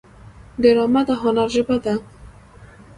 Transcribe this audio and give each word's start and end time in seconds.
ډرامه 0.61 1.01
د 1.07 1.09
هنر 1.21 1.47
ژبه 1.55 1.77
ده 1.83 1.95